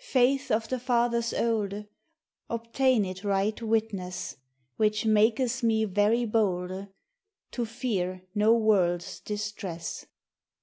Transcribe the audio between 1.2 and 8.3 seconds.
olde Obtained right witness, Which makes me verve bolde To fear